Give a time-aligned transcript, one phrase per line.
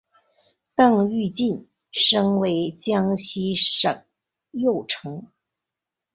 [0.73, 4.03] 邓愈晋升为江西行省
[4.49, 5.31] 右丞。